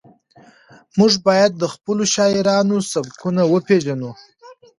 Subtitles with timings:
[0.97, 4.11] موږ باید د خپلو شاعرانو سبکونه وپېژنو.